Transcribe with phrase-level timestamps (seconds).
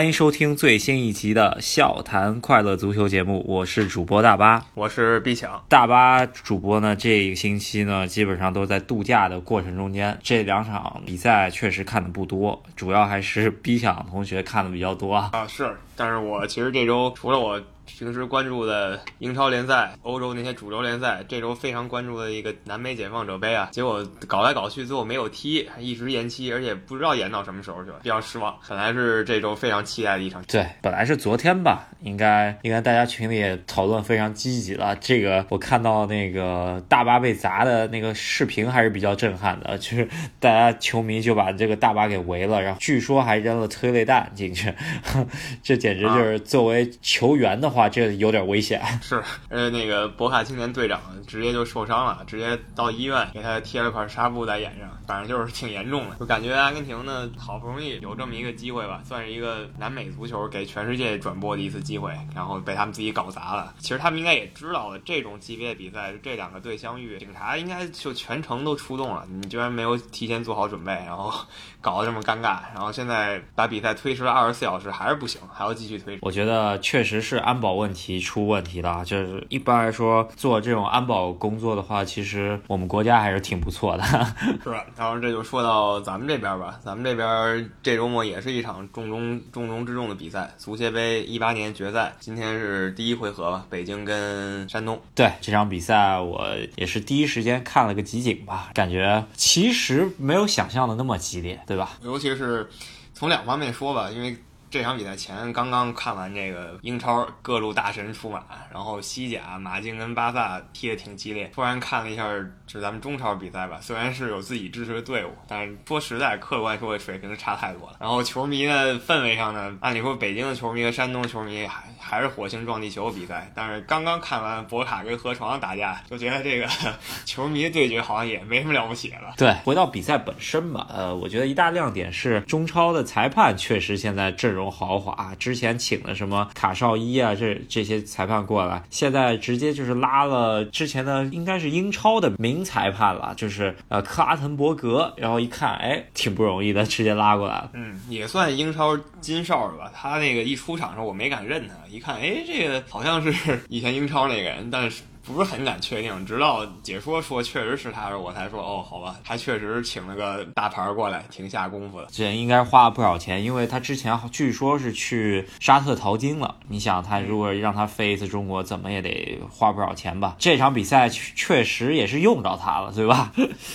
[0.00, 5.62] 欢迎收听最新一集的笑谈快乐足球节目，我是主播大巴，我是毕强。
[5.68, 15.32] 大巴主播呢，这一个星期呢，基本上都在度假的过程中间，这两场比赛确实看的不多，主要还是毕强同学看的比较多啊。
[15.46, 17.60] 是，但是我其实这周除了我。
[17.98, 28.56] 平时关注的英超联赛、欧洲那些主流联赛，这周非常关注的一个南美解放者杯啊，结果搞来搞去最后没有踢，一直延期，而且不知道延到什么时候去了，比较失望。
[28.68, 34.96] 本来是这周非常期待的一场，对，本来是昨天吧，应该应该大家群里也讨论非常积极了。
[34.96, 44.72] 这个我看到那个大巴被砸的那个视频还是比较震撼的，就是大家球迷就把这个大巴给围了，然后据说还扔了催泪弹进去，
[45.62, 47.79] 这简直就是作为球员的话。
[47.80, 48.82] 哇，这有点危险。
[49.00, 56.16] 是，呃，那个博卡青年队长直接就受伤了，直接到医院给他贴了块纱布在眼上，反正就是挺严重的。
[56.16, 63.72] 就感觉阿根廷呢，好不容易有这么一个机会吧，算是一个南美足球给全世界转播的一次机会，然后被他们自己搞砸了。
[63.78, 69.24] 其实他们应该也知道了，这种级别的比赛，这两个队相遇，警察应该就全程都出动了。
[69.30, 71.32] 你居然没有提前做好准备，然后
[71.80, 76.18] 搞得这么尴尬，然后现在把比赛推迟了二十四小时还是不行，还要继续推。
[76.20, 77.80] 我觉得确实是安保。
[77.80, 84.02] 问题出问题了，就是一般来说做这种安保工作的话，其实我们国家还是挺不错的，
[84.62, 84.84] 是吧？
[84.98, 95.00] 然后这就说到咱们这边吧，咱们这边这周末也是一场重中重中之重的比赛，足协杯一八年决赛，今天是第一回合吧，北京跟山东。
[95.14, 101.92] 对这场比赛，我也是第一时间看了个集锦吧，感觉其实没有想象的那么激烈，对吧？
[102.02, 102.68] 尤其是
[103.14, 104.36] 从两方面说吧，因为。
[104.70, 111.50] 这场比赛前刚刚看完这个英超各路大神出马，然后西甲马竞跟巴萨踢得挺激烈。
[111.52, 112.24] 突然看了一下，
[112.68, 117.96] 是咱们中超比赛吧，虽然是有自己支持的队伍，但是说实在，客观说水平差太多了。
[117.98, 126.68] 然后球迷的氛围上呢，按理说北京的球迷和山东球迷还还是火星撞地球比赛，但是刚刚看完博卡跟河床打架，就觉得这个
[127.26, 129.34] 球迷对决好像也没什么了不起了。
[129.36, 134.59] 对，回到比赛本身吧，呃，我觉得一大亮点是中超的裁判确实现在阵容。
[134.60, 147.70] 种豪华，之前请的什么卡绍伊啊，这这些裁判过来，现在直接就是拉了之前的应该是英超的名裁判了，就是呃克拉滕伯格，然后一看，哎，挺不容易的， 直接拉过来了。
[147.74, 149.90] 嗯，也算英超金哨吧。
[149.94, 155.02] 他那个一出场的时候，我没敢认他，一看，哎，这个好像是 以前英超那个人，但是。
[155.24, 162.08] 不是很敢确定，直到解说说确实是他时候，我才说哦，好吧，他确实请了个大牌过来，挺下功夫的。
[162.10, 166.56] 这应该花了不少钱，因为他之前据说是去沙特淘金了。
[166.68, 170.34] 你想，他如果让他飞一次中国，怎么也得花不少钱吧？
[170.38, 173.32] 这场比赛确实也是用着他了，对吧？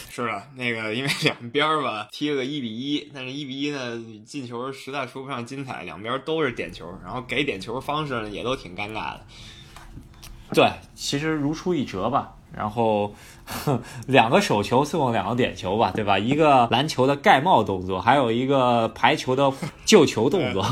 [0.09, 9.22] 是的，那个因为两边吧踢了个一比一，但是一比一呢进球实在说不上精彩，两边都是点球，然后给点球方式呢也都挺尴尬的。
[10.56, 12.32] 对，其实如出一辙吧。
[12.56, 13.14] 然后
[14.08, 16.18] 两个手球送两个点球吧，对吧？
[16.18, 19.52] 一个篮球的盖帽动作，还有一个排球的
[19.84, 20.66] 救球动作。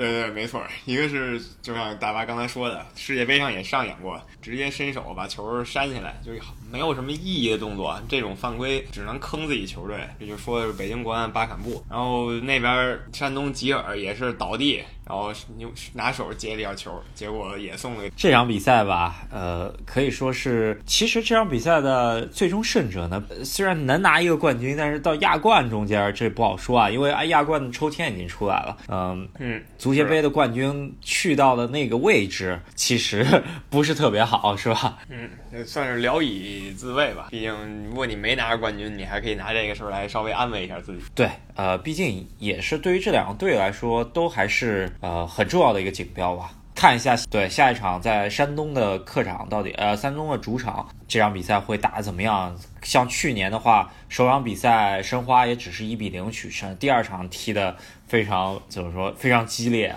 [0.00, 0.62] 对对，没错。
[0.86, 6.32] 一个是就像大巴刚才说的，世界杯上也上演过，直接伸手把球扇下来，就
[6.72, 8.00] 没有什么意义的动作。
[8.08, 9.98] 这种犯规只能坑自己球队。
[10.18, 14.82] 这就说的是北京国安巴坎布，然后那边山东吉尔也是倒地。
[15.06, 18.08] 然后你拿手接了一球，结果也送了。
[18.16, 28.76] 这场比赛吧，呃，可以说是，其实这场比赛的最终胜者呢，虽然能拿一个冠军，但是到亚冠中间这不好说啊，因为啊亚冠的抽签已经出来了。
[28.86, 33.26] 嗯嗯，足协杯的冠军去到的那个位置，其实
[33.70, 34.98] 不是特别好，是吧？
[35.08, 35.30] 嗯，
[35.64, 37.28] 算是聊以自慰吧。
[37.30, 41.02] 毕竟如果你没拿着冠军，你还可以拿这个事儿来稍微安慰一下自己。
[41.14, 44.90] 对，呃，毕竟也是对于这两个队来说，都还是。
[45.00, 52.54] 呃，很重要的一个锦标吧，看一下，对下一场在山东的客场到底，呃，山东的主场这场比赛会打得怎么样？
[52.82, 57.76] 像去年的话，首场比赛申花也只是一比零取胜，第二场踢的
[58.10, 59.94] 非常就是说，非常激烈。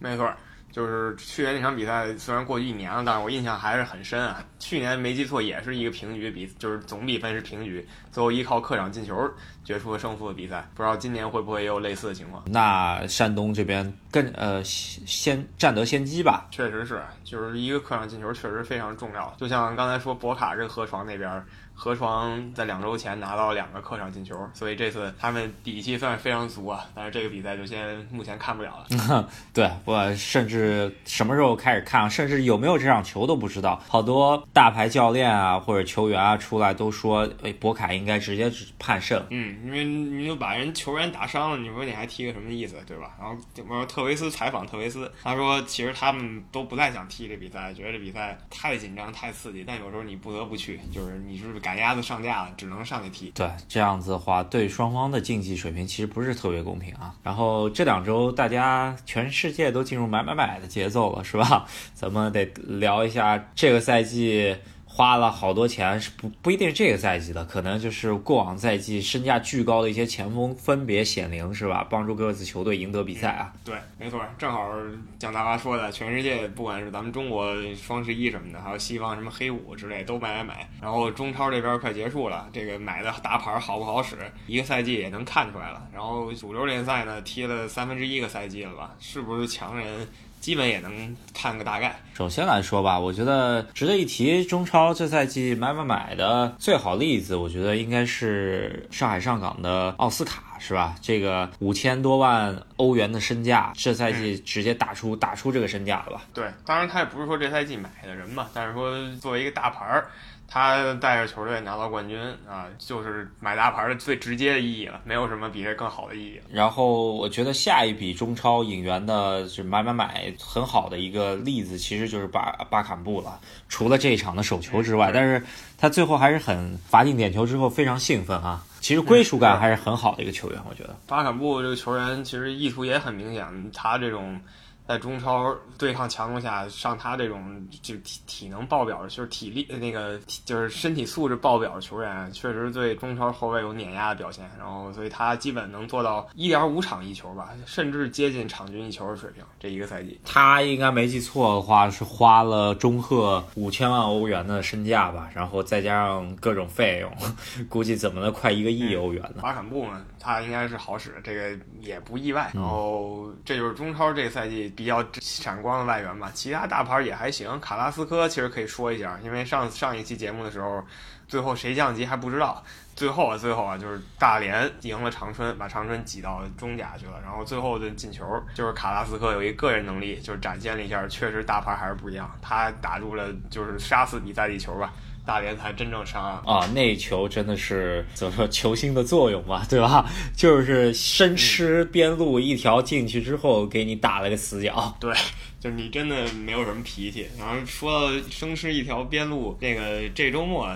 [0.00, 0.32] 没错。
[0.70, 4.42] 就是去年那场比赛，虽然过去一年了，但是我印象还是很深啊。
[4.58, 9.14] 去年没记错，也是一个平局比，就是总比分是平局，最后依靠客场进球
[9.62, 10.66] 决出了胜负的比赛。
[10.74, 12.42] 不知道今年会不会也有类似的情况？
[12.46, 16.46] 那山东这边更呃先占得先机吧？
[16.50, 19.30] 确实是，就是一个客场进球确实非常重要。
[19.36, 26.86] 就像刚才说博卡跟河床那边河床在两周前拿到两个客场进球，所以这次他们底气算是非常足啊。
[26.94, 29.28] 但是这个比赛就先目前看不了了。
[29.52, 33.80] 对，我甚至什么时候开始看，甚至有没有这场球都不知道。
[33.88, 39.24] 好多大牌教练啊或者球员啊出来都说，哎，博凯应该直接判胜。
[39.30, 43.16] 嗯，因为你就把人球员打伤了，你说你还踢个什么意思，对吧？
[43.18, 43.36] 然后
[43.68, 53.30] 我说特维斯采访特维斯，他说其实他们都不太想踢这比赛，觉得这比赛太紧张太刺激，但有时候你不得不去，就是你是不是赶鸭子上架了，只能上去踢。
[53.30, 57.14] 对，这样子的话，对双方的竞技水平其实不是特别公平啊。
[57.22, 61.64] 然后这两周大家全世界都进入买买买的节奏了，是吧？
[61.94, 64.54] 咱们得聊一下这个赛季。
[64.94, 71.86] 花了好多钱，是不不一定是这个赛季的，可能就是过往赛季身价巨高的一些前锋分别显灵，是吧？
[71.88, 73.50] 帮助各自球队赢得比赛啊。
[73.64, 74.70] 对，没错，正好
[75.18, 80.68] 像大华说的，全世界不管是咱们中国双十一什么的，还有西方什么黑五之类，都买买买。
[80.82, 85.88] 然后中超这边快结束了，这个买的大牌好不好使，一个赛季也能看出来了。
[85.90, 88.94] 然后主流联赛呢，踢了三分之一个赛季了吧？
[89.00, 90.06] 是不是强人？
[90.42, 91.96] 基本也能看个大概。
[92.12, 100.96] 首先来说吧，我觉得值得一提，中超这赛季买买买的最好例子，我觉得应该是上海上港的奥斯卡，是吧？
[101.00, 106.22] 这个五千多万欧元的身价，这赛季直接打出打出这个身价了吧？
[106.34, 110.10] 对，当然他也不是说这赛季买的人嘛，但是说作为一个大牌儿。
[110.54, 116.38] 他带着球队拿到冠军啊，就是买大牌的最直接的意义了，没有什么比这更好的意义。
[116.50, 123.40] 然后我觉得下一笔中超引援的是买买买很好的一个例子，其实就是巴巴坎布了。
[123.70, 125.42] 除了这一场的手球之外，但是
[125.78, 128.62] 他最后还是很罚进点球之后非常兴奋啊。
[128.82, 130.94] 其实归属感还是很好的一个球员，我觉得。
[131.06, 134.38] 巴坎布这个球员其实意图也很明显，他这种。
[134.86, 144.48] 在中超对抗强度下，上他这种就体体能爆表，就是体力那个就是身体素质爆表的球员，确实对中超后卫有碾压的表现。
[144.58, 149.42] 然后，所以他基本能做到一点五场一球吧，甚至接近场均一球的水平。
[149.58, 157.12] 这一个赛季，他应该没记错的话，是花了中赫五千万欧元的身价吧，然后再加上各种费用，
[157.68, 159.42] 估计怎么的快一个亿欧元呢？
[159.42, 162.50] 巴坎布嘛，他应该是好使，这个也不意外。
[162.54, 164.62] 然后，这就是中超这个赛季。
[164.76, 167.60] 比较闪光的外援吧，其他大牌也还行。
[167.60, 170.84] 卡拉斯科其实可以说一下，因为上上一期节目的时候，
[171.26, 172.62] 最后谁降级还不知道。
[172.94, 177.20] 最后啊，最后啊，就是大连赢了长春，把长春挤到中甲去了。
[177.22, 178.24] 然后最后的进球
[178.54, 182.30] 就是卡拉斯科有一个人能力，就是展现了一下，确实大牌还是不一样。
[182.40, 184.92] 他打入了就是杀死比赛的一球吧。
[185.24, 186.66] 大连才真正上岸啊！
[186.74, 190.10] 那球真的是怎么说球星的作用嘛，对吧？
[190.36, 194.96] 就是生吃边路一条进去之后，给你打了个死角。
[194.98, 195.14] 对，
[195.60, 197.28] 就是你真的没有什么脾气。
[197.38, 200.68] 然后说到生吃一条边路，那个这周末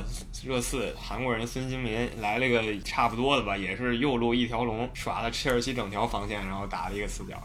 [0.45, 7.37] 热刺韩国人孙兴民来了个差不多的吧，也是右路一条龙，耍了切尔西整条防线，然后打了一个死角。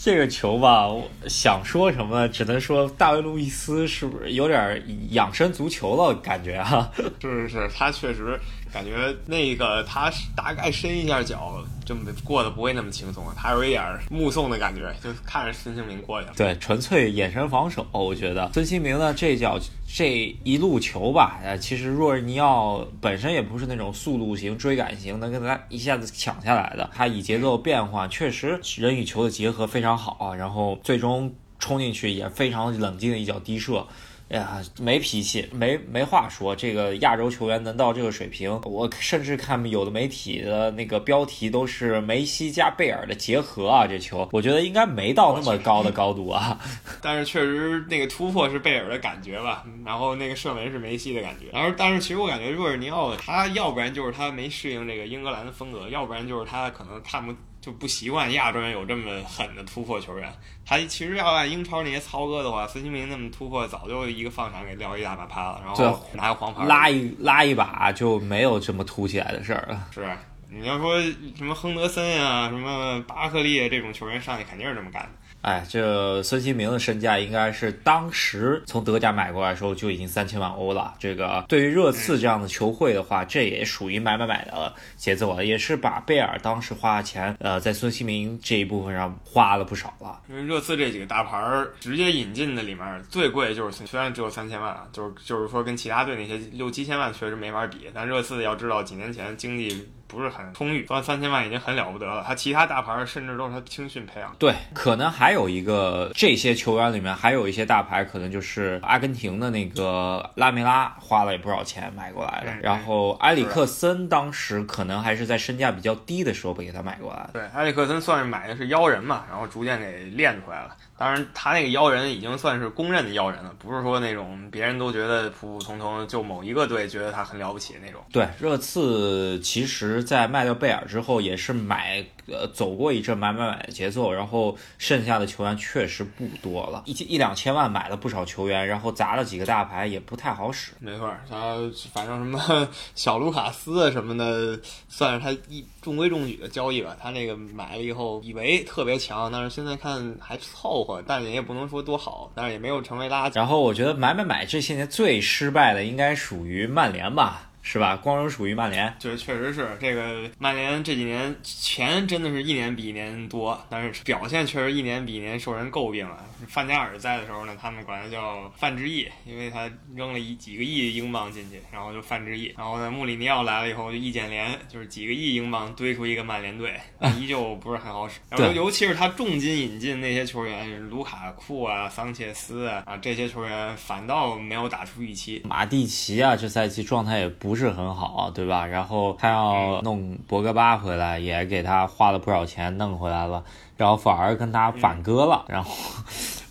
[0.00, 6.90] 这个球吧，我想说什么，只能说大卫·路易斯是不是有点养生足球的感觉啊？
[7.20, 8.38] 是是是，他确实
[8.72, 11.64] 感觉那个他大概伸一下脚。
[11.88, 16.34] 这么过得不会那么轻松，他有一点目送的感觉，就看着孙兴民过去了。
[16.36, 17.86] 对，纯粹眼神防守。
[17.92, 19.58] 我觉得孙兴民呢，这脚
[19.90, 26.90] 这一路球吧，呃，其实若尔尼奥本身也不是那种速度型、追赶型，能跟他一下子抢下来的。
[26.94, 33.86] 他以节奏变化，确实人与球的结合非常好，然后最终冲进去也非常冷静的一脚低射。
[34.30, 36.54] 哎呀，没脾气，没没话说。
[36.54, 43.86] 这个亚洲球员能到这个水平，我甚至看有的媒体的那个标题都是梅西加贝尔的结合啊。
[43.86, 46.58] 这球，我觉得应该没到那么高的高度啊。
[47.00, 51.46] 但是确实那个突破是贝尔的感觉吧，然后那个射门是梅西的感觉。
[51.50, 57.34] 然后，但是其实我感觉若尔尼奥他要不然就是他没适应这个英格兰的风格，要不然就是他可能看不。
[57.60, 60.32] 就不习惯亚洲人有这么狠的突破球员。
[60.64, 69.88] 他其实要按英超那些操哥的话，孙兴民那么突破，早就一个放铲给撂一大把趴了，然后拿个黄牌拉一拉一把就没有这么突起来的事儿了。
[69.92, 70.06] 是，
[70.50, 71.00] 你要说
[71.36, 75.08] 什么亨德森呀、什么巴克利这种球员上去，肯定是这么干的。
[75.40, 80.94] 哎，这孙兴民的身价应该是当时从德甲买过来的时候就已经三千万欧了。
[80.98, 90.20] 这个对于热刺这样的球会的话，这也属于买买买的节奏了，也是把贝尔当时花的钱，呃，在孙兴民这一部分上花了不少了。
[90.28, 99.88] 因为热刺这几个大牌儿直接引进的里面最贵就是虽然只有三千万啊，就是就是说跟其他队那些六七千万确实没法比，但热刺要知道几年前经济。
[100.08, 102.24] 不是很充裕，赚三千万已经很了不得了。
[102.26, 104.34] 他其他大牌甚至都是他青训培养。
[104.38, 117.30] 对，可能还有一个这些球员里面还有一些大牌，可能就是阿根廷的那个拉梅拉花了也不少钱买过来的，然后埃里克森当时可能还是在身价比较低的时候被给他买过来的。
[117.34, 120.74] 对，埃里克森算是买的是妖人嘛，然后逐渐给练出来了。
[120.98, 128.02] 当然，他那个妖人已经算是公认的妖人了，不是说那种别人都觉得普普通通，就某一个队觉得他很了不起的那种。
[128.12, 140.72] 对，热刺其实在卖掉贝尔之后，也是买呃走过一阵买买买的节奏，然后剩下的球员确实不多了，一一两千万买了不少球员，然后砸了几个大牌，也不太好使。
[140.78, 141.56] 没错，他
[141.92, 146.96] 反正什么小卢卡斯啊什么的，算是他一中规中矩的交易吧。
[147.00, 151.02] 他那个买了以后，以为特别强，但是现在看还凑合。
[151.06, 153.36] 但也不能说多好，但是也没有成为垃圾。
[153.36, 157.47] 然后我觉得买买买这些年最失败的应该属于曼联吧。
[157.60, 157.96] 是吧？
[157.96, 166.24] 光荣属于曼联，就是确实是这个曼联这几年钱真的是一年比一年多，但是表现确实一年比一年受人诟病了。
[166.46, 172.54] 范加尔在的时候呢，他们管他叫范志毅，因为他扔了一几个亿英镑进去，然后就范志毅。
[172.56, 176.72] 然后呢，穆里尼奥来了以后，就易建联，就是几个亿英镑堆出一个曼联队，
[177.20, 178.20] 依旧不是很好使。
[178.30, 185.42] 然后尤其是他重金引进那些球员，卢卡库啊、桑切斯啊啊这些球员，反倒没有打出预期。
[185.44, 187.47] 马蒂奇啊，这赛季状态也不。
[187.54, 188.66] 是很好，对吧？
[188.66, 193.44] 然后他要弄博格巴回来，也给他花了不少钱弄回来了，
[193.76, 195.70] 然后反而跟他反戈了，然后。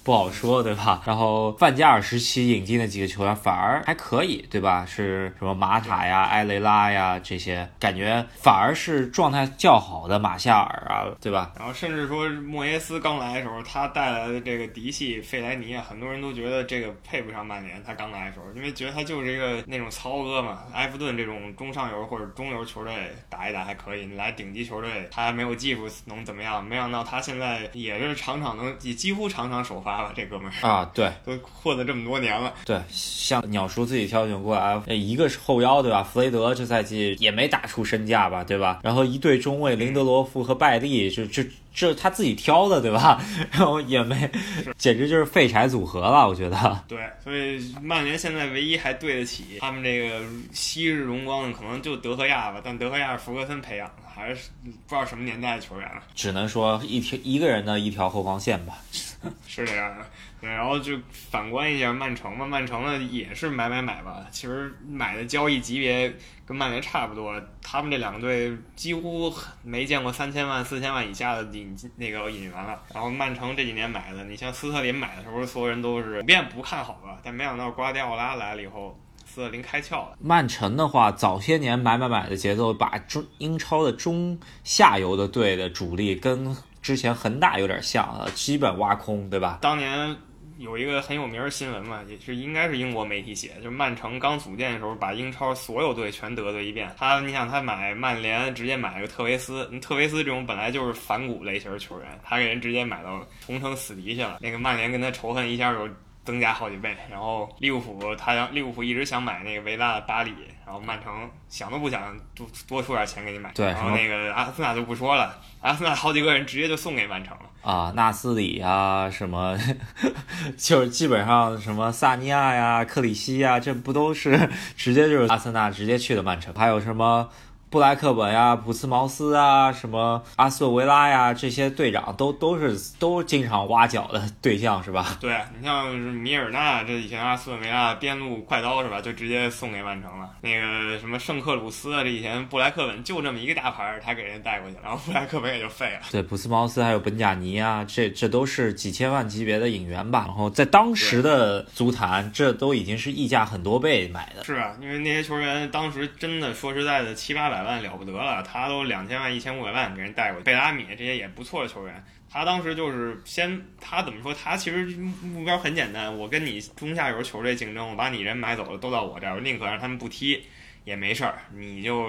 [0.07, 1.01] 不好说，对吧？
[1.05, 4.85] 然后范加尔时期引进的几个球员反而还可以，对吧？
[4.85, 11.51] 是什么马塔呀、埃雷拉呀这些，感觉反而是状态较好的马夏尔啊，对吧？
[11.59, 17.83] 然后甚至说莫耶斯刚来的时候，他带来的这个嫡系费莱尼啊，很多人都觉得这个配不上曼联。
[17.83, 22.93] 他刚来的时候，因为觉得他就是一个那种糙哥嘛，埃弗顿这种中上游或者中游球队
[23.27, 26.63] 打一打还可以，你来顶级球队，他还没有技术能怎么样？
[26.63, 29.96] 没想到他现在也是场场能，几乎场场首发。
[30.15, 32.53] 这哥们儿啊，对，都混了这么多年了。
[32.65, 36.03] 对，像鸟叔自己挑选过来，一个是后腰，对吧？
[36.03, 38.79] 弗雷德这赛季也没打出身价吧，对吧？
[38.83, 43.21] 然后一对中卫林德罗夫和拜利，就就这他自己挑的，对吧？
[43.51, 44.29] 然后也没，
[44.77, 46.83] 简直就是废柴组合了，我觉得。
[46.87, 52.61] 对，所以曼联现在唯一还对得起他们这个昔日荣光的，可能就德赫亚吧。
[52.63, 56.01] 但德赫亚是福格森培养的，还是不知道什么年代的球员了。
[56.15, 58.77] 只能说一条一个人的一条后防线吧。
[59.47, 60.05] 是这样的，
[60.39, 66.13] 对，然后就反观一下曼城吧，曼城呢也是买买买吧，其实买的交易级别
[66.45, 69.33] 跟曼联差不多，他们这两个队几乎
[69.63, 72.79] 没见过三千万、四千万以下的引进那个引援了。
[72.93, 78.97] 然后曼城这几年买的，你像斯特林买的时候，所有人都是普遍不看好吧，但没想到瓜迪奥拉来了以后，
[79.37, 80.17] 斯特林开窍了。
[80.19, 86.55] 曼城的话，早些年买买买的节奏，把中英超的中下游的队的主力跟。
[86.79, 89.59] 之前恒大有点像啊，基本挖空，对吧？
[89.61, 90.15] 当年
[90.57, 96.89] 有一个很有名的新闻嘛，也是应该是英国媒体写，就是曼城刚组建的时候，把英超所有队全得罪一遍。
[96.97, 104.37] 他，你想他买曼联，直接买个特维斯，特维斯这种本来就是反骨类型球员，他给人直接买到同城死敌去了。
[104.39, 105.89] 那个曼联跟他仇恨一下就
[106.27, 106.95] 增加好几倍。
[107.09, 110.33] 然后利物浦，他让利物浦一直想买那个维拉的巴里。
[110.65, 111.13] 然后曼城
[111.47, 119.57] 想都不想多多出点钱给你买，对，然后那个阿森纳就不说了，阿森纳好几个人直接就送给曼城了啊，纳斯里啊什么，
[120.59, 124.37] 就是基本上什么萨尼亚呀、克里希呀，这不都是
[124.75, 127.29] 直接就是阿森纳直接去的曼城，还有什么？
[127.69, 135.15] 布莱克本呀，普斯茅斯啊，什么阿斯顿维拉呀，这些队长都都是都经常挖角的 对象是吧？
[135.19, 139.01] 对你像米尔纳，这以前阿斯顿维拉边路快刀是吧？
[139.01, 140.29] 就直接送给曼城了。
[140.39, 145.99] 那个什么圣克鲁斯啊，这以前布莱克本就这么一个大牌，他给人带过去，然后布莱克本也就废了。
[146.09, 150.23] 对，普斯茅斯还有本贾尼啊，这这都是几千万级别的引援吧？
[150.25, 154.45] 然后在当时的足坛，这都已经是溢价很多倍买的。
[154.45, 157.56] 是啊，因为那些球员当时真的说实在的七八百。
[157.57, 160.43] 百万了不得了，他都两千万、一千五百万给人带过去。
[160.43, 164.31] 贝拉米这些也不错的球员，他当时就是先，他怎么说？
[164.31, 170.45] 他其实目标很简单，我跟你中下游球队竞争，我把你人买走了都到我这儿，我宁可让他们不踢
[170.87, 172.07] 也没事儿，你就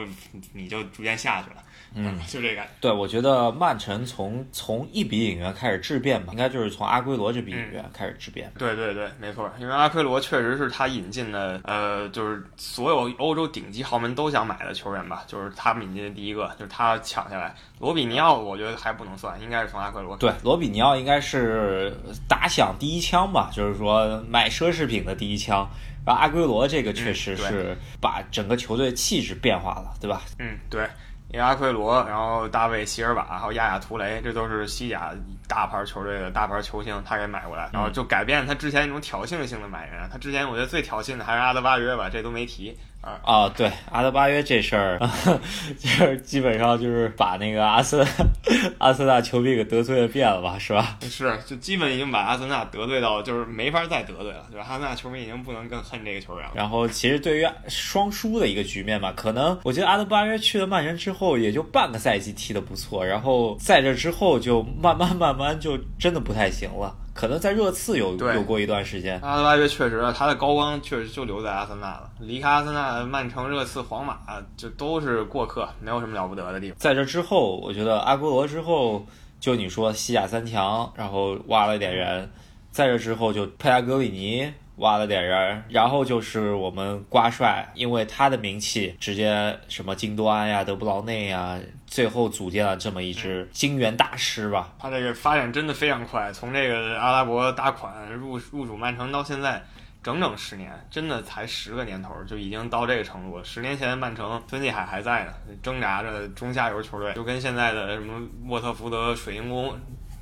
[0.53, 1.57] 你就逐渐下去了。
[1.95, 2.63] 嗯， 就这个。
[2.81, 8.53] 对，我觉得曼城从从一笔引援开始质变吧，应该就是从阿圭罗这笔引援开始质变。
[8.57, 17.53] 对对对，没错，因为阿圭罗确实是他引进的，呃，就是所有欧洲顶级豪门都想买的球员吧，就是他们引进的第一个，就是他抢下来。
[17.81, 20.17] 罗比尼奥，我觉得还不能算，应该是从阿圭罗。
[20.19, 21.93] 对，罗比尼奥应该是
[22.29, 25.69] 打响第一枪吧，就是说买奢侈品的第一枪。
[26.09, 30.23] 然后阿圭罗这个确实是把整个球队气质变化了，对吧？
[30.39, 30.89] 嗯，对。
[31.31, 35.13] 因为阿奎罗，然后大卫席尔瓦，还有亚亚图雷，这都是西甲
[35.49, 40.09] 大牌球队的大牌球星，他给买过来，然后就改变他之前那种挑衅性的买人。
[40.13, 42.77] 他之前我觉得最挑衅的还是阿德巴约吧，这都没提。
[43.23, 44.99] 啊，对，阿德巴约这事儿，
[45.79, 48.07] 就是基本上就是把那个阿森
[48.77, 50.99] 阿森纳球迷给得罪了遍了吧，是吧？
[51.03, 56.53] 是，就基本已经把阿森纳得罪到，就是没法再得罪了，就是阿森纳球迷已经不能更恨这个球员了。
[56.55, 66.95] 然后，其实对于双输的一个局面吧，可能我觉得阿德巴约去了曼城之后，也就半个赛季踢得不错，然后在这之后就慢慢慢慢就真的不太行了。
[67.15, 74.19] 可能在热刺有有过一段时间，阿德巴约确实他的高光确实就留在阿森纳了，离开阿森纳，曼城、热刺、皇马
[74.57, 76.79] 就都是过客，没有什么了不得的地方。
[76.79, 79.07] 在这之后，我觉得阿圭罗之后，
[79.41, 82.31] 就你说西甲三强，然后挖了点人，
[82.71, 84.53] 在这之后就佩莱格里尼。
[84.79, 94.73] 挖了点人，然后就是我们瓜帅，因为他的名气，直接什么京多安呀、德布劳内呀，最后组建了这么一支金元大师吧。
[94.79, 99.63] 他这个发展真的非常快，从这个阿拉伯大款入入主曼城到现在，
[100.03, 103.45] 整整十年，真的才十个年头就已经到这个程度了。
[103.45, 109.75] 十年前曼城孙继海还在呢，挣扎着中下游球队，就跟现在的什么沃特福德、水晶宫。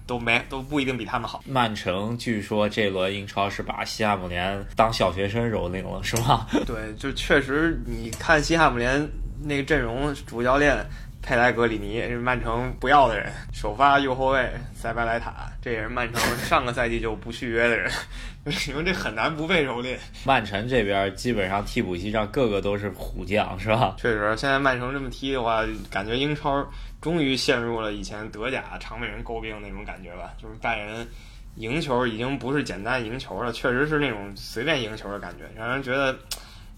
[0.08, 1.42] 都没都不一定比他们好。
[1.44, 6.46] 曼城据说这轮英超是把西汉姆联当小学生蹂躏了，是吗？
[6.64, 9.04] 对，就确实，你看西汉姆联
[9.42, 10.76] 那个阵容，主教练
[11.26, 17.90] 佩莱格里尼是曼城不要的人，首发右后卫塞巴莱塔，这也是曼城上个赛季就不续约的人，
[18.68, 19.97] 因为这很难不被蹂躏。
[20.25, 23.97] 曼城这边基本上替补席上个个都是虎将，是吧？
[23.99, 26.64] 确实，现在曼城这么踢的话，感觉英超。
[27.00, 31.06] 终于陷入了以前德甲常被人诟病那种感觉吧，就是拜仁
[31.56, 36.16] 赢球已经不是简单赢球了，确实是那种随便赢球的感觉，让人觉得。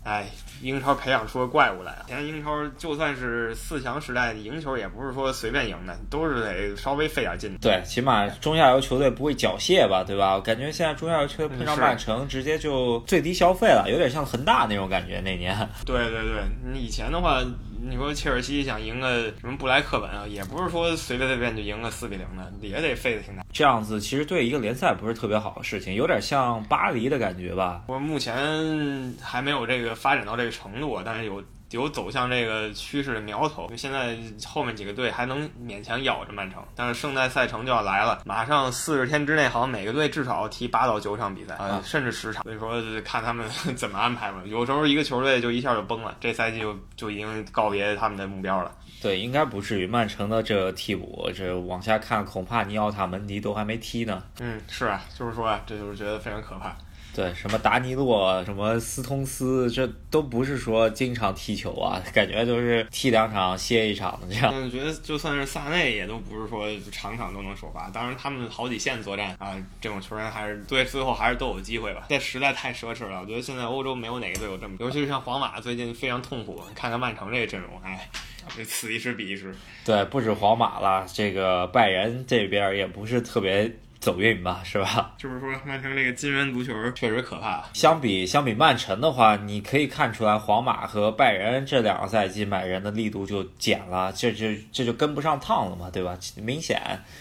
[0.09, 0.27] 哎，
[0.63, 2.07] 英超培养出个怪物来了。
[2.07, 7.55] 以前英超就算是四强时代赢球，也不是说随便赢的，都是得稍微费点劲。
[7.61, 10.35] 对，起码中下游球队不会缴械吧，对吧？
[10.35, 15.21] 我感觉现在中下游球队碰上曼城，直接就最低消费了，有点像恒大那种感觉。
[15.21, 17.43] 那年，对对对，你以前的话，
[17.81, 23.45] 你说切尔西想赢个什么布莱克本啊，也不是说随随便便就赢个四比零的，也得费的挺大。
[23.53, 27.83] 这样子其实对一个联赛不是特别好的事情，有点像巴黎的感觉吧。
[27.89, 29.89] 我目前还没有这个。
[29.99, 33.69] 发展到这个程度，但是有有走向这个趋势的苗头。
[33.77, 42.45] 现在后面几个队还能勉强咬着曼城，但是圣诞赛程就要来了，马上四十天之内，好像每个队至少踢八到九场比赛啊，甚至十场。
[42.45, 43.45] 所以说看他们
[43.75, 44.41] 怎么安排吧。
[44.47, 48.71] 有时候一个球队就一下就崩了，这赛季就就已经告别他们的目标了。
[49.01, 49.89] 对，应该不至于。
[49.89, 54.23] 曼城的这替补，这往下看，恐怕尼奥塔门迪都还没踢呢。
[54.39, 56.77] 嗯，是啊，就是说啊，这就是觉得非常可怕。
[57.15, 64.55] 对，什么达尼洛，什么斯通斯，这都不是说经常踢球啊，感觉都是踢两场歇一场的这样。
[64.55, 67.91] 我觉得就算是萨内，也都不是说场场都能首发。
[67.91, 72.07] 当然，他们好几线作战啊，这种球员还是对最后还是都有机会吧。
[72.09, 76.63] 这实在太奢侈了，我觉得现在欧洲没有哪个队有这么，尤其是像皇马最近非常痛苦。
[76.77, 78.09] 看看曼城这个阵容，哎，
[78.57, 79.53] 这此一时彼一时。
[79.85, 83.75] 对，不止皇马了，这个拜仁这边也不是特别。
[84.09, 85.13] 走运吧，是吧？
[85.19, 87.63] 就是说，曼城这个金元足球确实可怕。
[87.75, 96.19] 相比相比曼城的话，你可以看出来，皇马和拜仁这两个赛季买人的力度就减了，这就这就跟不上趟了嘛，对吧？
[96.37, 96.81] 明显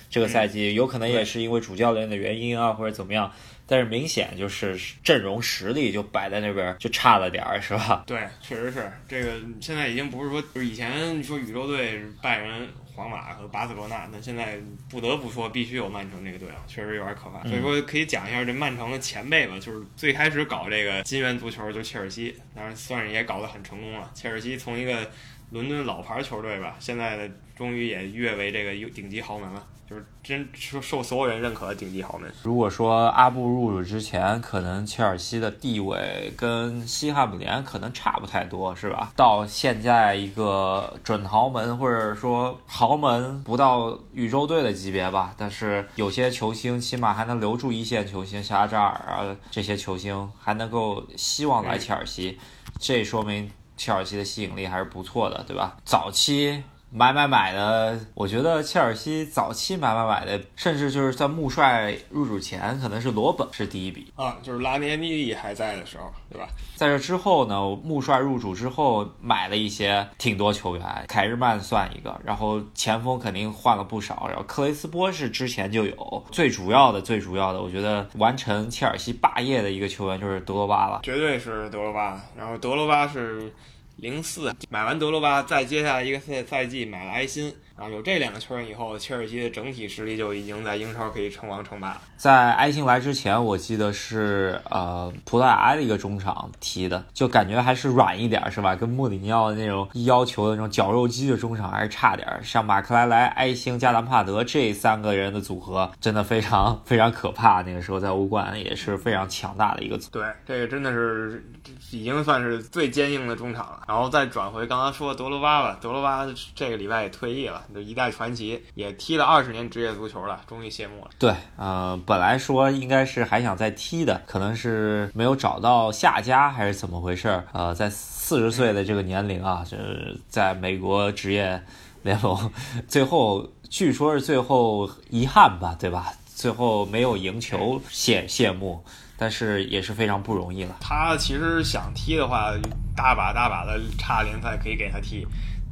[0.10, 3.30] 这个赛季有可能也是因为主教练的原因啊，或者怎么样。
[3.68, 8.04] 但是明显就是阵容实力就摆在那边就差了点儿，是吧？
[8.08, 9.34] 对，确实是这个。
[9.60, 14.58] 现在已经不是说就是以前说宇宙队拜仁、皇马和巴塞罗那，那现在
[14.90, 17.44] 不得不说必须有曼城这个队了，确实有点可怕。
[17.48, 24.10] 所以说可以讲一下这曼城的前辈吧，就是最开始搞这个金元足球就切尔西，当然算是也搞得很成功了。
[24.14, 25.10] 切尔西从一个
[25.50, 29.64] 伦敦老牌球队吧，现在的终于也跃为这个顶级豪门了。
[29.90, 32.30] 就是真受受所有人认可的顶级豪门。
[32.44, 39.14] 如果说阿布入主之前，可能切尔西的地位跟西汉姆联可能差不太多，是吧？
[39.16, 52.38] 到现在一个准豪门或者说豪门不到宇宙队的级别吧，但是有些球星起码还能留住一线球星，像阿扎尔啊这些球星还能够希望来切尔西，
[52.78, 55.78] 这说明切尔西的吸引力还是不错的，对吧？
[55.86, 56.64] 早期。
[56.90, 66.48] 买买买的，我觉得切尔西早期买买买的，甚至就是在穆帅入主前，可能是罗本是第一笔啊，就是拉涅利利还在的时候，对吧？
[66.76, 83.54] 在这之后呢，穆帅入主之后买了一些挺多球员，凯日曼算一个，然后前锋肯定换了不少，然后克雷斯波是之前就有，最主要的最主要的，我觉得完成切尔西霸业的一个球员就是德罗巴了，绝对是德罗巴，然后德罗巴是。
[83.98, 87.54] 零四买完德罗巴，再接下来一个赛赛季买了埃辛。
[87.78, 92.02] 啊，有这两个球员以后，切尔西的整体实力就已经在英超可以称王称霸了。
[92.18, 98.76] 在埃辛来之前，我记得是呃葡萄牙的一个中场踢的，就感觉还是软一点，是吧？
[98.76, 102.28] 跟穆里尼奥那种要求的那种绞肉机的中场还是差点。
[102.44, 107.62] 像马克莱莱、埃辛、加兰帕德这三个人的组合，真的非常非常可怕。
[107.62, 110.10] 那个时候在欧冠也是非常强大的一个组。
[110.10, 111.46] 对，这个真的是
[111.92, 113.84] 已经算是最坚硬的中场了。
[113.88, 117.66] 然后再转回刚刚说德罗巴吧，德罗巴这个礼拜也退役了。
[117.74, 121.10] 就一代传奇也踢了二十年职业足球了，终于谢幕了。
[121.20, 127.44] 对，呃，本来说应该是还想再踢的，可能是没有找到下家还是怎么回事？
[127.54, 131.62] 呃，在四十岁的这个年龄啊，就是在美国职业
[132.04, 132.52] 联盟，
[132.88, 136.14] 最后据说是最后遗憾吧，对吧？
[136.36, 138.84] 最后没有赢球谢谢幕，
[139.18, 140.76] 但是也是非常不容易了。
[140.80, 142.52] 他其实想踢的话，
[142.96, 145.26] 大把大把的差联赛可以给他踢。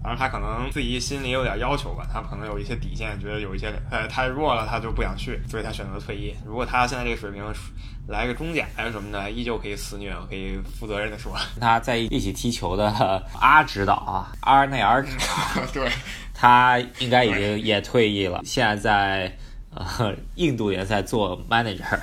[0.05, 6.35] 然后他可能自己心里有点要求吧，他可能有一些底线，觉得有一些呃太弱了，他就不想去，所以他选择退役。
[6.45, 7.43] 如果他现在这个水平
[8.07, 11.35] 来个中甲还是什么的，依旧可以肆虐，我可以负责任的说。
[11.59, 12.87] 他在一起踢球的
[13.39, 15.89] 阿指导啊，阿内尔指导， 对，
[16.31, 19.37] 他应该已经也退役了，现在在
[19.71, 21.97] 呃印度联赛做 manager。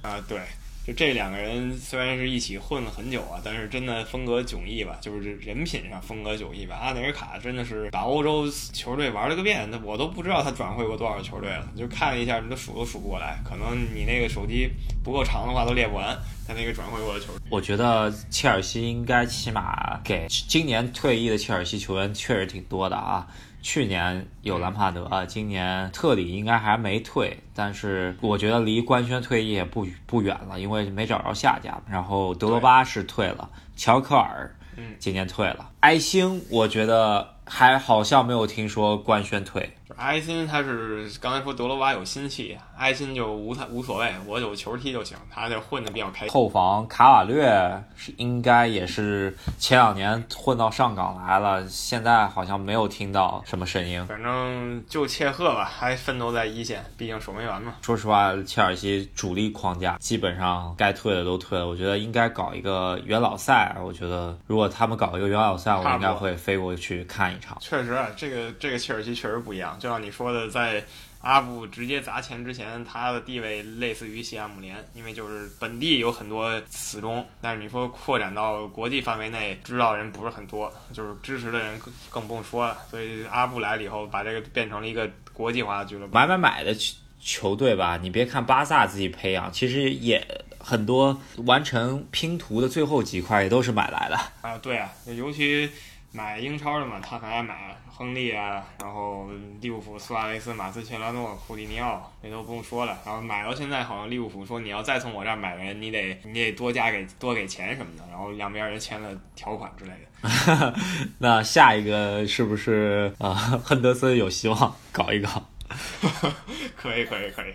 [0.00, 0.40] 啊，对。
[0.88, 6.76] 就这两个人虽然是一起混了很久啊，但是真的风格迥异吧，就是人品上风格迥异吧。
[6.76, 13.38] 阿内尔卡真的是把欧洲球队玩了个遍，那我都不知道他转会过多少球队了，就看了一下，你都数都数不过来。
[13.44, 14.70] 可能你那个手机
[15.04, 17.42] 不够长的话，都列不完他那个转会过的球队。
[17.50, 23.28] 我觉得切尔西应该起码给今年退役的切尔西球员确实挺多的啊。
[23.60, 31.80] 去年有兰帕德，今年特里应该还没退，但是我觉得离官宣退役也不不远了，因为没找着下家。
[31.90, 34.54] 然后德罗巴是退了，乔科尔
[34.98, 39.72] 今年退了，埃星我觉得还好像没有听说官宣退。
[39.96, 46.28] 埃辛他是刚才说德罗巴有心气，埃辛就无他无所谓，我有球踢就行，他就混的比较开心。
[46.28, 47.48] 后防卡瓦略
[47.96, 54.04] 是应该也是前两年混到上港来了，现在好像没有听到什么声音。
[54.06, 57.74] 反正就切赫吧，还奋斗在一线，毕竟守门员嘛。
[57.82, 63.76] 说实话，切尔西主力框架基本上该退的都退了，我觉得应该搞一个元老赛。
[63.82, 67.56] 我觉得如果他们搞一个元老赛，我应该会飞过去看一场。
[67.60, 69.88] 确实，这个这个切尔西确实不一样，就。
[69.88, 70.84] 像你说的，在
[71.20, 82.76] 阿布直接砸钱之前，他的地位类似于西汉姆联，因为就是本地有很多死忠，但是你说扩展到国际范围内，知道人不是很多，就是支持的人更更不用说了。
[82.90, 86.14] 所以阿布来了以后，把这个变成了一个国际化的俱乐部。
[86.14, 90.24] 买买买的球球队吧，你别看巴萨自己培养，其实也
[90.58, 94.16] 很多完成拼图的最后几块也都是买来的
[94.48, 94.56] 啊。
[94.58, 95.68] 对啊，尤其
[96.12, 97.76] 买英超的嘛，他很爱买。
[97.90, 99.28] 亨利啊，然后
[99.60, 102.96] 利物浦、苏亚雷斯、马斯切拉诺、库蒂尼奥，这都不用说了。
[103.04, 108.04] 然后买到现在，好像利物浦说你要再从我这儿买人，你得你得多加给多给钱什么的。
[108.08, 110.74] 然后两边人签了条款之类的。
[111.18, 113.34] 那下一个是不是啊？
[113.64, 115.44] 亨德森有希望搞一搞？
[116.76, 117.54] 可以可以可以，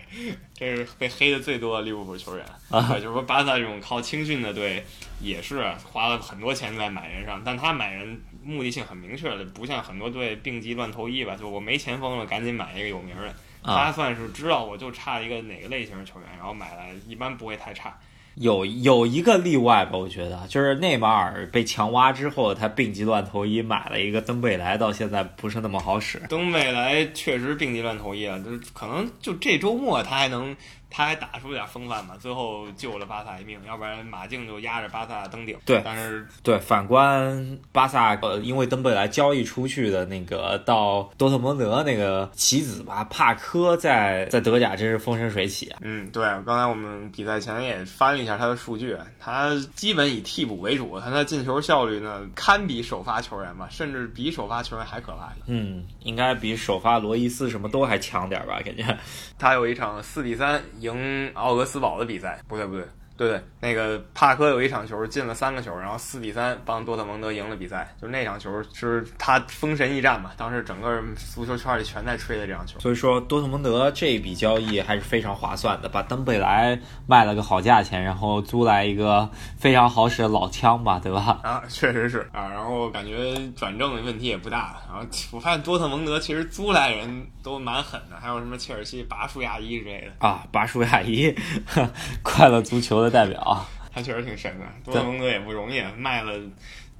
[0.54, 2.88] 这是被黑的最多的利物浦球员啊。
[3.00, 4.84] 就是说巴萨这种靠青训的队，
[5.20, 13.34] 也是花了很多钱在买人上，但他买人目的性很明确的，不像很多队病急乱投医吧，就我没前锋了，赶紧买一个有名的。
[13.64, 17.98] 他算是知道我就差一个哪个类型的球员，然后买来一般不会太差。
[18.36, 26.20] 有有一个例外吧，我觉得就是内马尔被强挖之后，他病急乱投医买了一个登贝莱，到现在不是那么好使。
[26.28, 30.56] 登贝莱确实病急乱投医啊，就是可能就这周末他还能。
[30.96, 35.58] 他还打出点风范嘛，最后救了巴萨一命，要不然马竞就压着巴萨登顶。
[35.64, 45.80] 对，但是对反观巴萨，呃，因为登贝莱交易出去的那个到多特蒙德那个棋子吧，帕科在在德甲真是风生水起啊。
[45.82, 55.32] 嗯，对，刚才我们比赛前也翻了一下他的数据，他基本以替补为主，他的进球效率呢堪比首发球员吧，甚至比首发球员还可怕。
[55.46, 58.60] 嗯，应该比首发罗伊斯什么都还强点吧？
[58.64, 58.96] 感觉
[59.36, 60.62] 他有一场四比三。
[60.84, 62.84] 赢奥格斯堡的比赛，不对不对。
[63.16, 67.94] 对对，那个帕科有一场球进了三个球，然后四比三帮多特蒙德赢了比赛。
[68.00, 71.00] 就那场球是他封神一战嘛，当时整个
[71.32, 72.80] 足球圈里全在吹的这场球。
[72.80, 81.38] 所以说多特蒙德这笔交易还是非常划算的，把登贝莱卖了个好价钱，然后租来一个非常好使的老枪吧，对吧？
[81.44, 84.76] 啊，确实是啊，然后感觉转正的问题也不大。
[84.88, 91.32] 然后我发现多特蒙德其实租来人都蛮狠的，还有什么切尔西拔舒亚伊之类的啊，拔舒亚伊，
[92.24, 93.03] 快乐足球。
[93.04, 94.64] 的代表，他确实挺神的。
[94.84, 96.32] 多特蒙德也不容易，卖了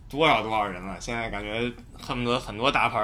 [0.08, 3.00] 多少多少人了，现在感觉恨不得很多大牌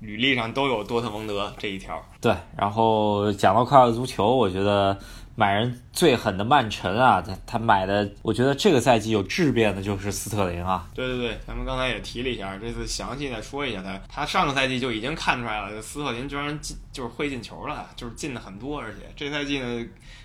[0.00, 2.00] 履历上都有多特蒙德这一条。
[2.20, 4.96] 对，然后讲到快乐足球，我觉得。
[5.36, 10.88] 买人最狠的曼城啊，他他买的，我觉得这个赛季有质变的就是斯特林啊。
[10.94, 14.00] 对对对，咱们刚才也提了一下，这次详细再说一下他。
[14.08, 19.84] 他上个赛季就已经看出来了，斯特林居然进就是会进球了，就是进的很多，而且这赛季呢，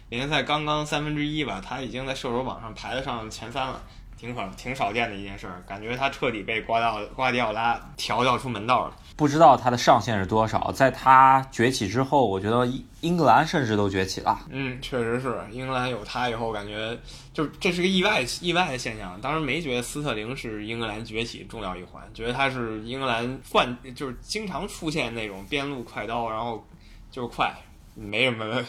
[0.10, 3.82] 联赛刚刚三分之一吧，他已经在射手榜上排得上前三了。
[4.20, 8.94] 挺少挺少见的一件事儿，感觉他彻底被瓜奥瓜迪奥拉调教出门道了。
[9.16, 14.38] 不知道他的上限是多少，在他崛起之后，我觉得英英格兰甚至都崛起了。
[14.50, 17.00] 嗯，确实是，英格兰有他以后，感觉
[17.34, 19.18] 就这是个意外意外的现象。
[19.22, 26.68] 当时没觉得斯特林是英格兰崛起重要一环，觉得他是英格兰惯就是经常出现那种边路快刀，然后
[27.10, 27.56] 就是快，
[28.00, 28.66] 没什么。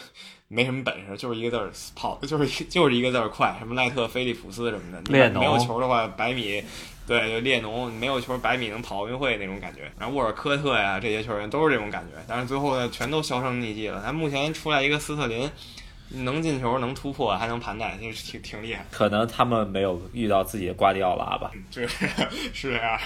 [0.53, 3.55] 没什么本事，就是一个字儿跑，就是就是一个字儿快。
[3.57, 6.61] 什么赖特、菲利普斯什么的，没有球的话，百米，
[7.07, 9.89] 对，就列侬没有球，百米能跑奥运会那种感觉。
[9.97, 12.21] 然后沃尔科特呀，这些球员都是这种感觉。
[12.27, 14.03] 但是最后呢，全都销声匿迹了。
[14.05, 15.49] 他目前出来一个斯特林，
[16.09, 18.85] 能进球，能突破，还能盘带，就是挺挺厉害。
[18.91, 21.49] 可能他们没有遇到自己的瓜迪奥拉吧？
[21.71, 22.99] 是是这样。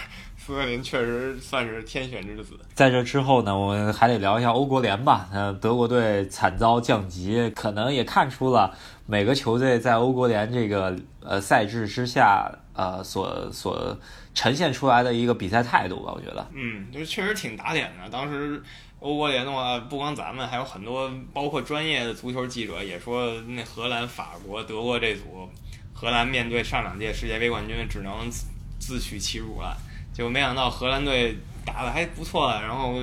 [0.45, 2.53] 斯特林确实算是天选之子。
[2.75, 5.27] 在这之后呢，我们还得聊一下欧国联吧。
[5.33, 8.71] 嗯，德国队惨遭降级，可能也看出了
[9.07, 13.97] 每个球队在欧国联这个呃赛制之下，呃所所
[14.35, 16.13] 呈现出来的一个比赛态度吧。
[16.15, 18.07] 我觉得，嗯，就确实挺打脸的。
[18.11, 18.61] 当时
[18.99, 25.49] 欧国联的话，不光咱们，还有很多包括专业的足球记者也说，那荷兰、法国、德国这组，
[25.91, 28.29] 荷兰面对上两届世界杯冠军，只能
[28.77, 29.75] 自取其辱了。
[30.15, 32.95] 就没想到荷兰队打的还不错，然后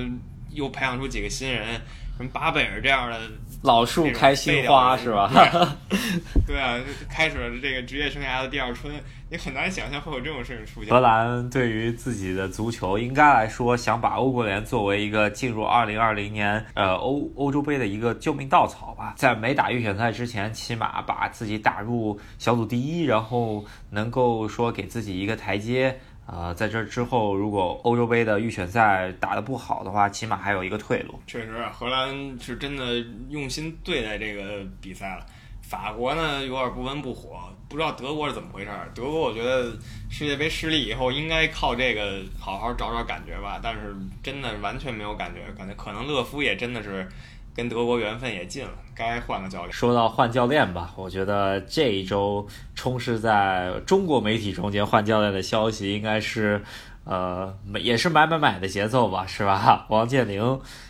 [0.49, 1.79] 又培养出几个新人，
[2.17, 3.19] 什么巴贝尔这样的
[3.61, 5.29] 老树开新花是吧？
[6.47, 8.91] 对啊，开始了这个职业生涯的第二春，
[9.29, 10.91] 你很难想象会有这种事情出现。
[10.91, 25.99] 荷兰对于自己的足球，应该来说想把欧国联作为一个进入二零二零年呃欧欧洲杯的一个救命稻草吧，在没打预选赛之前，起码把自己打入小组第一，然后能够说给自己一个台阶。
[26.25, 31.19] 呃，在这之后，如果欧洲杯的预选赛打得不好的话，起码还有一个退路。
[31.27, 32.95] 确实，荷兰是真的
[33.29, 35.25] 用心对待这个比赛了。
[35.61, 38.71] 法国呢，有点不温不火，不知道德国是怎么回事。
[38.95, 39.71] 德国，我觉得
[40.09, 43.59] 世界杯失利以后，应该靠这个好好找找感觉吧。
[43.61, 47.07] 但是真的完全没有感觉，感觉可能勒夫也真的是。
[47.55, 49.71] 跟德国缘分也尽了，该换个教练。
[49.71, 56.63] 说到换教练吧，我觉得这一周充斥在中国媒体中间换教练的消息，应该是，
[57.03, 59.85] 呃，也是买买买的节奏吧，是吧？
[59.89, 60.41] 王健林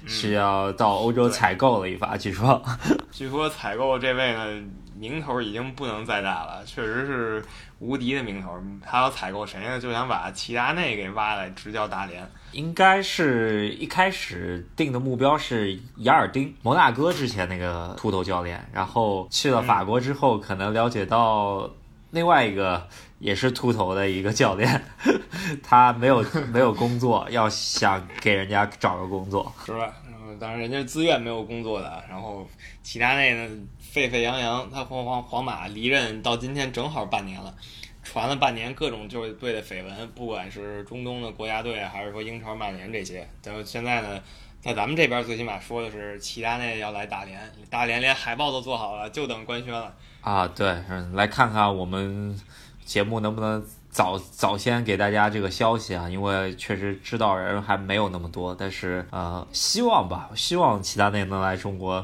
[0.06, 2.62] 是要到欧洲采购了一把，据说。
[3.12, 4.64] 据说采购这位呢，
[4.98, 7.46] 名头已经不能再大了，确实是
[7.80, 8.52] 无敌的名头。
[8.86, 9.80] 他要采购谁呢？
[9.80, 12.30] 就想把齐达内给挖来执教大连。
[12.52, 21.70] 应该是一开始定的目标是雅尔丁，摩纳哥之前那个秃头教练，然后去了法国之后，可能了解到
[22.12, 24.84] 另外一个也是秃头的一个教练，
[25.64, 29.92] 他没有 没有工作，要想给人家找个工作，是吧？
[30.06, 32.48] 然后当然人家自愿没有工作的，然后
[32.84, 33.50] 齐达内呢
[33.94, 37.54] 沸沸扬扬，他皇皇皇马离任到今天正好半年了。
[38.02, 44.20] 传了半年各种就是队的绯闻，不管是中东的国家队，还是说英超曼联这些，然后现在呢，
[44.60, 50.48] 在咱们这边最起码说的是齐达内要来大连，大连连海报都做好了，就等官宣了啊！
[50.48, 50.76] 对，
[51.14, 52.36] 来看看我们
[52.84, 62.04] 节目能不能早早先给大家这个消息啊，因为确实知道人还没有那么多，但是呃，希望吧，希望齐达内能来中国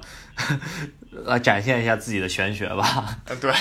[1.25, 3.17] 来展现一下自己的玄学吧。
[3.41, 3.51] 对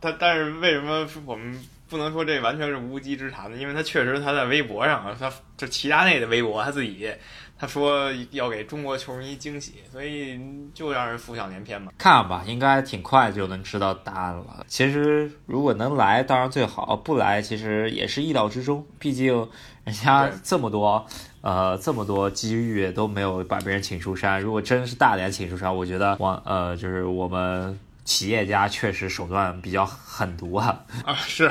[0.00, 1.58] 他，但是为什么我们？
[1.88, 7.08] 不能说这完全是无稽之谈呢，因为他确实他在微博上，他这齐达内的微博他自己
[7.56, 10.36] 他说要给中国球迷惊喜，所以
[10.74, 11.92] 就让人浮想联翩嘛。
[11.96, 14.64] 看吧，应该挺快就能知道答案了。
[14.66, 18.84] 其实如果能来，当然最好；不来，其实也是意料之中。
[18.98, 19.48] 毕竟
[19.84, 21.06] 人家这么多
[21.46, 24.40] 呃这么多机遇都没有把别人请出山。
[24.40, 27.78] 如果真是大连请出山，我觉得往呃就是我们。
[28.06, 30.80] 企业家确实手段比较狠毒啊！
[31.04, 31.50] 啊，是，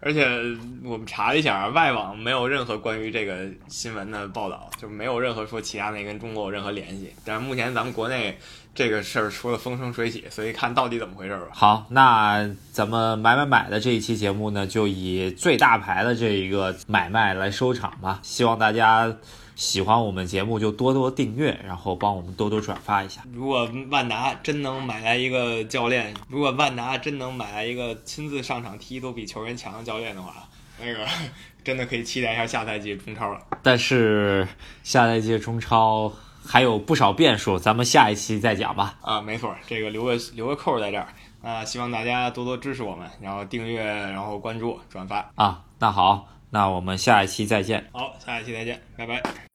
[0.00, 0.26] 而且
[0.82, 7.14] 我们查了一下，外网没有任何关于这个新闻的报道，就没有任何说齐达内跟中国有任何联系。
[7.24, 8.38] 但是目前咱们国内
[8.74, 11.48] 这个事儿说的风生水起，所以看到底怎么回事吧。
[11.52, 18.18] 好，那咱们买买买的这一期节目呢，就以最大牌的这一个买卖来收场吧。
[18.22, 19.14] 希望大家。
[19.60, 23.20] 喜欢我们节目就多多订阅，然后帮我们多多转发一下。
[23.30, 31.06] 如果万达真能买来一个教练，如果万达真能买来一个亲自上场踢都比球员强的教练的话，那个
[31.62, 33.38] 真的可以期待一下下赛季中超了。
[33.62, 34.48] 但是
[34.82, 36.10] 下赛季中超
[36.42, 38.98] 还有不少变数，咱们下一期再讲吧。
[39.02, 41.06] 啊，没错，这个留个留个扣在这儿
[41.42, 45.30] 啊，希望大家多多支持我们，然后订阅，然后关注、转发。
[45.34, 47.86] 啊，那好，那我们下一期再见。
[47.92, 49.20] 好，下一期再见，拜拜。